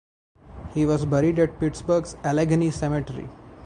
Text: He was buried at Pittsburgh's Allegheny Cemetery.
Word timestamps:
He 0.73 0.87
was 0.87 1.05
buried 1.05 1.37
at 1.37 1.59
Pittsburgh's 1.59 2.15
Allegheny 2.23 2.71
Cemetery. 2.71 3.29